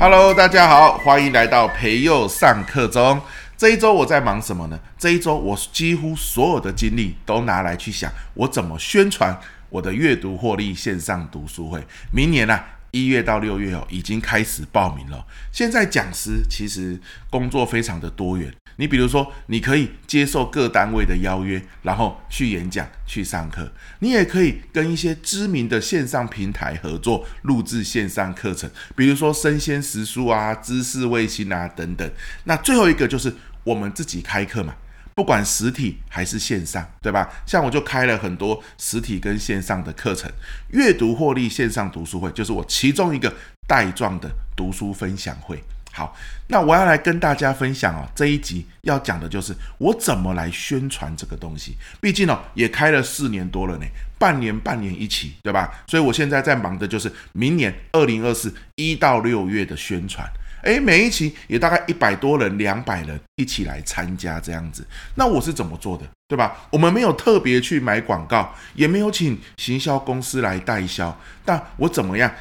[0.00, 3.20] Hello，大家好，欢迎来到培佑上课中。
[3.54, 4.80] 这一周我在忙什么呢？
[4.98, 11.86] 这一周我几乎所有的精力都拿来去想，我怎么宣传我的阅读获利线上读书会。
[12.14, 15.26] 明年啊，一月到六月哦，已经开始报名了。
[15.52, 16.98] 现在讲师其实
[17.28, 18.52] 工作非常的多元。
[18.76, 23.70] 你比如说，你可以接受各单位的邀约，然后去演讲、去上课。
[23.98, 32.10] 你也可以跟一些知名的线上平台合作，录制线上课程，比如说生鲜时书啊、知识卫星啊等等。
[32.44, 33.34] 那最后一个就是
[33.64, 34.74] 我们自己开课嘛，
[35.20, 37.28] 不管实体还是线上，对吧？
[37.44, 40.32] 像我就开了很多实体跟线上的课程，
[40.70, 43.30] 阅读获利线上读书会就是我其中一个
[43.66, 45.62] 带状的读书分享会。
[45.92, 46.16] 好，
[46.48, 51.76] 那我要来跟大家分享哦，这一集要讲的就是我怎么来宣传这个东西。
[52.00, 53.84] 毕竟哦，也开了四年多了呢，
[54.18, 55.70] 半年半年一期，对吧？
[55.86, 60.26] 所以我现在在忙的就是明年二零二四一到六月的宣传。
[60.62, 64.86] 诶，每一期也大概一百多人、两百人一起来参加这样子。
[65.14, 66.56] 那我是怎么做的，对吧？
[66.70, 72.32] 我们没有特别去买广告，也没有请行销公司来代销，但我怎么样？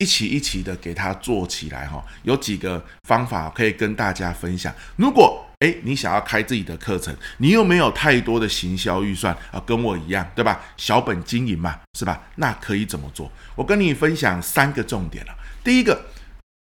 [0.00, 4.72] 一起一起的给它做起来哈，有几个方法可以跟大家分享。
[4.94, 10.60] 如果诶你想要开自己的课程，你又没有太多的行销预算啊，跟我一样对吧？
[10.76, 12.22] 小本经营嘛，是吧？
[12.36, 13.28] 那可以怎么做？
[13.56, 15.32] 我跟你分享三个重点了。
[15.64, 16.00] 第一个，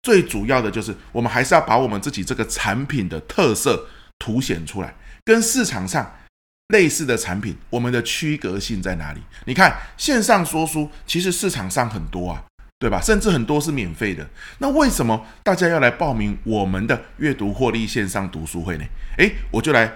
[0.03, 3.87] 最主要的就是我们还是要把我们自己这个产品的特色
[4.19, 4.93] 凸显出来，
[5.25, 6.15] 跟市场上
[6.67, 9.21] 类似的产品，我们的区隔性在哪里？
[9.45, 12.43] 你看线上说书，其实市场上很多啊。
[12.79, 12.99] 对吧？
[12.99, 14.27] 甚至很多是免费的。
[14.57, 18.83] 那为什么大家要来报名我们的阅读获利线上读书会呢？
[19.19, 19.89] 诶，我就来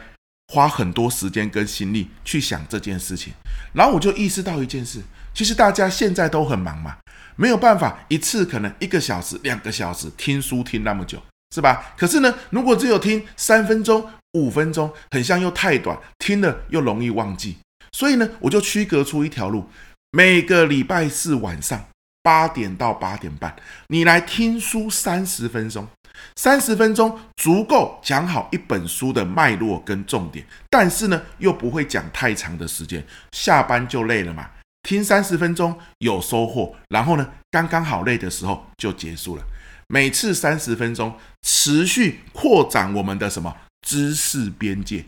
[0.47, 3.33] 花很多时间跟心力去想这件事情。
[3.73, 5.01] 然后我就意识到一件事，
[5.33, 6.97] 其实大家现在都很忙嘛，
[7.35, 11.21] 没有办法一次可能一个小时、两个小时听书听那么久，
[11.53, 11.93] 是吧？
[11.97, 17.57] 可是呢，如果只有听三分钟、五分钟，很像又太短，听了又容易忘记。
[17.91, 19.69] 所以呢，我就区隔出一条路，
[20.11, 21.85] 每个礼拜四晚上。
[22.27, 23.55] 八点到八点半，
[23.87, 25.87] 你来听书三十分钟，
[26.35, 33.01] 三十分钟足够讲好一本书的脉络跟重点，但是呢，又不会讲太长的时间，
[33.31, 34.45] 下班就累了嘛。
[34.83, 39.43] 听三十分钟有收获，然后呢，刚刚好累的时候就结束了。
[39.87, 43.55] 每次三十分钟，持续扩展我们的什么
[43.87, 45.05] 知识边界，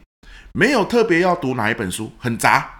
[0.53, 2.78] 没有特别要读哪一本书，很杂。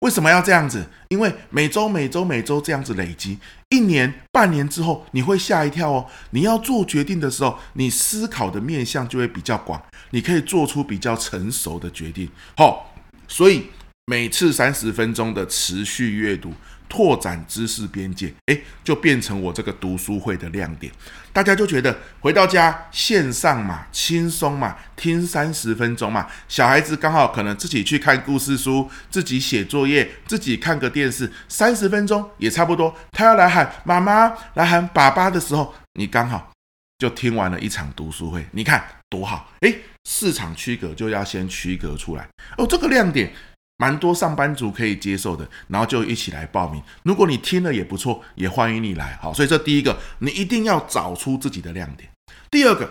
[0.00, 0.86] 为什么要这样子？
[1.08, 3.38] 因为每周、每周、每周这样子累积，
[3.68, 6.06] 一年、半年之后，你会吓一跳哦。
[6.30, 9.80] 你要做决定的时候，你思考的面向就会比较广，
[10.10, 12.28] 你可以做出比较成熟的决定。
[12.56, 12.94] 好，
[13.28, 13.66] 所以
[14.06, 16.52] 每次三十分钟的持续阅读。
[16.90, 20.92] 拓展知识边界，诶，就变成我这个读书会的亮点。
[21.32, 26.26] 大家就觉得回到家线上嘛，轻松嘛，听三十分钟嘛。
[26.48, 32.92] 小孩子刚好可能自己去看故事书，自己写作业，自己看个电视，三十分钟也差不多。
[33.12, 36.50] 他要来喊妈妈，来喊爸爸的时候，你刚好
[36.98, 38.44] 就听完了一场读书会。
[38.50, 43.32] 你看多好，诶，市场区隔就要先区隔出来哦，这个亮点。
[43.80, 46.82] 蛮多上班族可以接受的，然后就一起来报名。
[47.02, 49.16] 如果你听了也不错，也欢迎你来。
[49.22, 52.10] 好，所以这第一个，你一定要找出自己的亮点。
[52.50, 52.90] 第二个，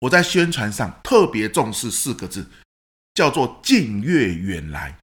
[0.00, 2.46] 我在宣传上特别重视四个字，
[3.12, 4.96] 叫做近悦远来。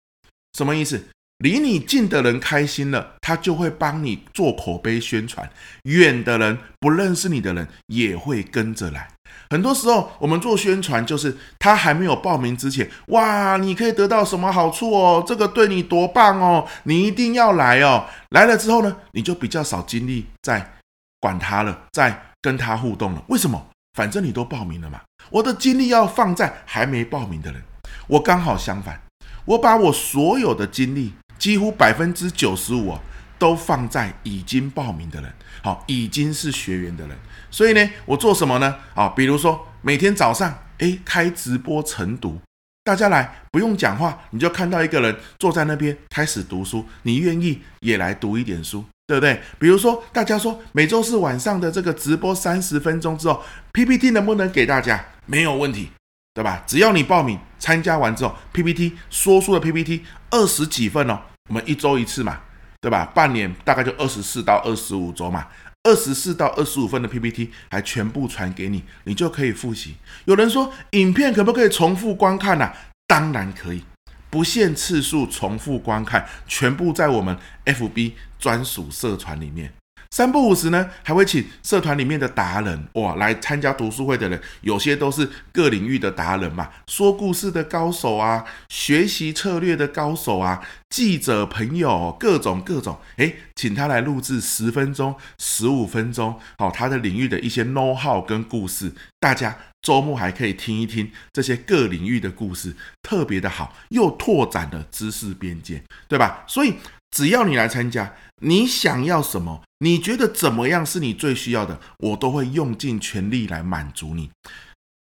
[0.57, 1.05] 什么意思？
[1.37, 5.47] 离你近的人开心了，他就会帮你做口碑宣传；
[5.83, 9.07] 远的人，不认识你的人也会跟着来。
[9.49, 15.23] 很多时候，我们做宣传，就是他还没有报名之前，哇，你可以得到什么好处哦？
[15.25, 16.67] 这个对你多棒哦！
[16.83, 18.05] 你一定要来哦！
[18.29, 20.73] 来了之后呢，你就比较少精力在
[21.19, 23.23] 管他了，在跟他互动了。
[23.27, 23.65] 为什么？
[23.97, 25.01] 反正你都报名了嘛。
[25.31, 27.61] 我的精力要放在还没报名的人。
[28.07, 29.01] 我刚好相反，
[29.45, 32.95] 我把我所有的精力，几乎百分之九十五
[33.37, 35.33] 都放在已经报名的人，
[35.63, 37.17] 好，已经是学员的人。
[37.51, 38.75] 所以呢，我做什么呢？
[38.93, 42.39] 啊，比如说每天早上，诶，开直播晨读，
[42.83, 49.41] 大家来不用讲话，你就看到一个人坐在那边开始读书，你愿意也来读一点书，对不对？
[49.57, 53.43] 比如说大家说每周四晚上的这个直播三十分钟之后
[53.73, 55.03] ，PPT 能不能给大家？
[55.25, 55.91] 没有问题，
[56.33, 56.63] 对吧？
[56.65, 61.19] 只要你报名参加完之后，PPT 说书的 PPT 二十几份哦，
[61.49, 62.39] 我们一周一次嘛，
[62.81, 63.05] 对吧？
[63.13, 65.45] 半年大概就二十四到二十五周嘛。
[65.83, 69.95] 二十四到二十五分的 PPT 还全部传给你，你就可以复习。
[70.25, 72.73] 有人说，影片可不可以重复观看呐？
[73.07, 73.83] 当然可以，
[74.29, 79.73] 不限次数重复观看，全部在我们 FB 专属社团里面。
[80.11, 106.43] 三不五时呢，还会请社团里面的达人哇来参加读书会的人，有些都是各领域的达人嘛，说故事的高手啊，学习策略的高手啊，记者朋友各种各种，诶，请他来录制十分钟、十五分钟，哦，他的领域的一些 know how 跟故事，大家周末还可以听一听这些各领域的故事，特别的好，又拓展了知识边界，对吧？
[106.47, 106.73] 所以
[107.11, 108.13] 只要你来参加。
[108.41, 109.63] 你想要什么？
[109.79, 111.79] 你觉得怎么样是你最需要的？
[111.97, 114.29] 我都会用尽全力来满足你。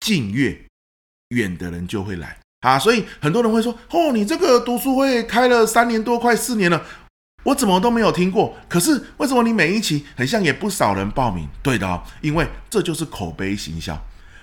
[0.01, 0.67] 近越
[1.29, 2.79] 远的人就会来啊！
[2.79, 6.85] 所以很多人会说：“哦，你这个读书会开了三年多，快四年了，
[7.45, 8.57] 我怎么都没有听过？
[8.69, 13.97] 可是为什么你每一期很像也不少人报名？”对的哦，因为这就是口碑行销。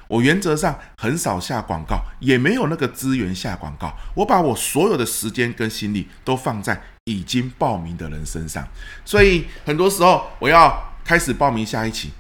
[0.07, 3.94] 我原则上很少下广告，也没有那个资源下广告。
[4.15, 8.68] 我把我所有的时间跟心力都放在已经报名的人身上，
[9.04, 12.12] 所以很多时候我要开始报名下一期，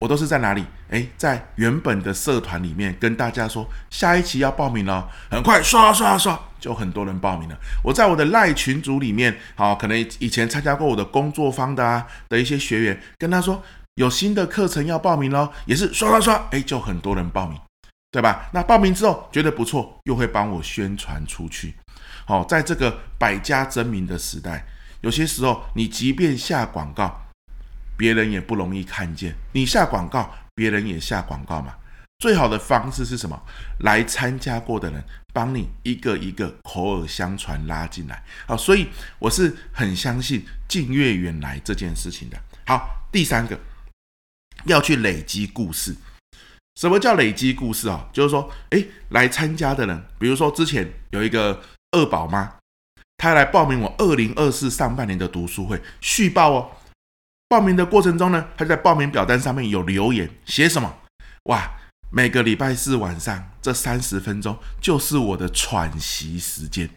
[0.00, 0.64] 我都是在哪里？
[0.90, 7.58] 诶，在原本的社团里面跟大家说下一期要报名了，很快刷刷刷就很多人报名了。
[7.84, 13.62] 我在我的赖群组里面，好，可能以前参加过我的工作坊的啊的一些学员，跟他说。
[13.98, 17.60] 有新的课程要报名喽，也是刷刷刷，哎，就很多人报名，
[18.12, 18.48] 对吧？
[18.52, 21.74] 那报名之后觉得不错，又会帮我宣传出去。
[22.24, 24.64] 好，在这个百家争鸣的时代，
[25.00, 27.22] 有些时候你即便下广告，
[27.96, 31.74] 别人也不容易看见；你下广告，别人也下广告嘛。
[32.20, 33.36] 最好的方式是什么？
[33.80, 35.02] 来参加过的人
[35.32, 38.22] 帮你一个一个口耳相传拉进来。
[38.46, 38.86] 好，所以
[39.18, 42.38] 我是很相信近月远来这件事情的。
[42.64, 43.58] 好，第三个。
[44.64, 45.94] 要去累积故事，
[46.74, 48.08] 什么叫累积故事啊？
[48.12, 51.62] 就是说，诶，来参加的人，比如说之前有一个
[51.92, 52.56] 二宝妈，
[53.16, 56.70] 她来报名我二零二四上半年的读书会续报哦。
[57.48, 60.98] 报名的过程中呢，她在报名表单上面有留言，写什么？
[61.44, 61.78] 哇，
[62.10, 66.90] 每个礼拜四晚上这三十分钟就是我的喘息时间，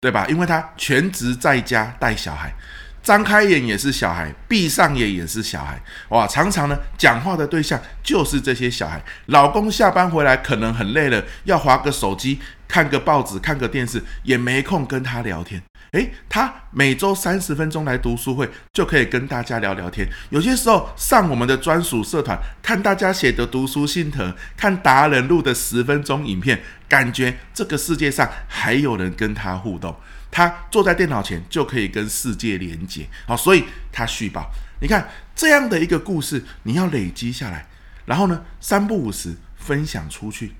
[0.00, 0.26] 对吧？
[0.28, 2.54] 因为她全职在家带小孩。
[3.02, 5.80] 张开眼也是小孩，闭上眼也是小孩，
[6.10, 6.26] 哇！
[6.26, 9.02] 常常呢，讲话的对象就是这些小孩。
[9.26, 12.38] 老公下班回来可能很累了，要划个手机、
[12.68, 15.62] 看个报纸、看个电视，也没空跟他聊天。
[15.92, 20.08] 诶，他每周三十分钟来读书会，就可以跟大家聊聊天。
[20.30, 29.94] 有些时候上我们的专属社团，看大家写的读书心得，看达人录的十分钟影片，感觉这个世界上还有人跟他互动。
[30.30, 34.48] 他坐在电脑前就可以跟世界连接，好，所以他续报。
[34.80, 37.66] 你看这样的一个故事，你要累积下来，
[38.04, 40.52] 然后呢，三不五时分享出去。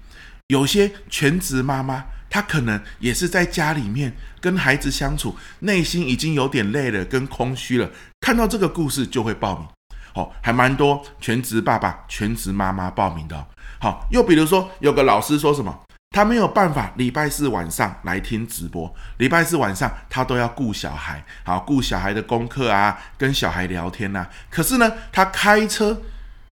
[0.50, 7.88] 有些全职妈妈，她可能也是在家里面跟孩子相处，内心已经有点累了，跟空虚了，
[8.20, 9.68] 看到这个故事就会报名。
[10.12, 13.46] 好，还蛮多全职爸爸、全职妈妈报名的。
[13.78, 15.78] 好，又比如说有个老师说什么？
[16.10, 24.28] 他没有办法礼拜四晚上来听直播，礼拜四晚上他都要顾小孩，好，顾小孩的功课啊，跟小孩聊天啊。
[24.50, 26.02] 可是呢，他开车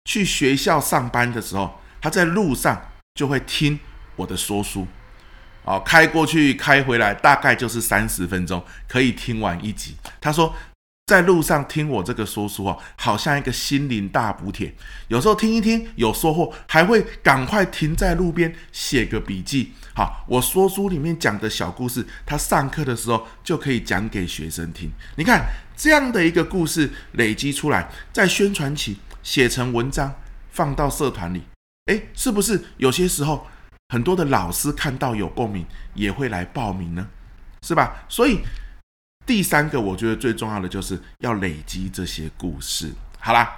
[0.04, 2.78] 去学校上班的时候，他在路上
[3.14, 3.80] 就会听
[4.16, 4.86] 我的说书，
[5.64, 9.94] 哦，开过去开回来大概就是三十分钟，可以听完一集。
[10.20, 10.54] 他说。
[11.06, 14.74] 在路上听我这个说书啊，好像一个心灵大补帖。
[15.06, 19.72] 有时候听一听有收获，还会赶快停在路边写个笔记。
[19.94, 24.90] 好，我说书里面讲的小故事，他上课的时候就可以讲给学生听。
[25.14, 25.46] 你看
[25.76, 30.12] 这样的一个故事累积出来，在宣传期写成文章
[30.50, 31.44] 放到社团里，
[31.84, 33.46] 诶，是不是有些时候
[33.88, 35.64] 很多的老师看到有共鸣，
[35.94, 37.06] 也会来报名呢？
[37.62, 38.04] 是吧？
[38.08, 38.40] 所以。
[39.24, 42.92] 第三个，我觉得最重要的就是要累积这些故事。
[43.18, 43.50] 好啦，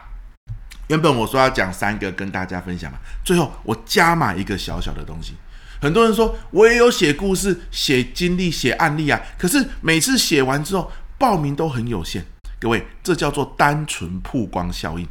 [0.86, 5.34] 原本我说要讲三个跟大家分享嘛，最后我加码一个小小的东西。
[5.78, 12.24] 很多人说我也有写故事、写经历、写案例啊，可是每次写完之后报名都很有限。
[12.58, 15.06] 各位，这叫做单纯曝光效应，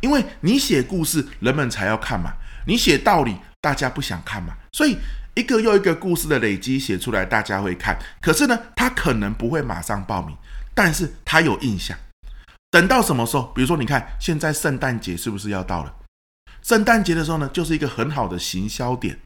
[0.00, 2.30] 因为你写故事，人们才要看嘛；
[2.68, 3.34] 你写道理，
[3.68, 4.96] 大家不想看嘛，所以。
[5.34, 7.96] 一个又一个故事的累积写出来，大家会看。
[8.20, 10.36] 可是呢，他可能不会马上报名，
[10.74, 11.96] 但是他有印象。
[12.72, 13.44] 等到什么时候？
[13.54, 15.94] 比如说，你看现在圣诞节是不是要到了？
[16.60, 19.16] 圣诞节的时候呢，就是一个很好的行销点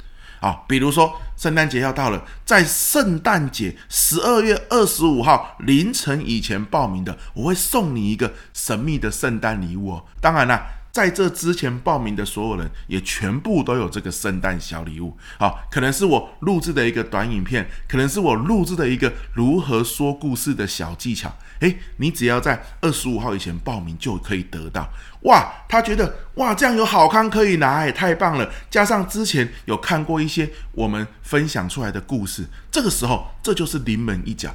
[0.41, 0.61] 啊。
[0.69, 10.05] 比如说，圣诞节要到了，在圣诞节十二月二十五号凌晨以前报名的，我会送你一个神秘的圣诞礼物哦。
[10.21, 15.17] 当然啦，在这之前报名的所有人也全部都有这个圣诞小礼物。
[15.39, 21.35] 好，可能是我录制的一个短影片，可能是我录制的一个如何说故事的小技巧。
[21.61, 24.87] 诶，你只要在二十五号以前报名就可以得到。
[25.23, 28.53] 哇，他觉得哇，这样有好康可以拿，哎，太棒了！
[28.69, 34.55] 加上之前有看过一些我们分享出来的故事，这个时候这就是临门一脚，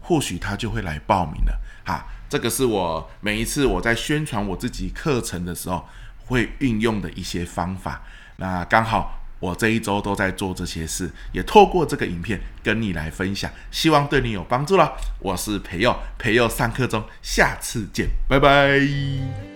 [0.00, 1.60] 或许他就会来报名了。
[1.84, 5.86] 哈，这个是我每一次我在宣传我自己课程的时候
[6.26, 8.02] 会运用的一些方法。
[8.36, 9.22] 那刚好。
[9.38, 14.96] 我这一周都在做这些事，也透过这个影片跟你来分享，希望对你有帮助了。
[15.20, 19.55] 我是培佑，培佑上课中，下次见，拜拜。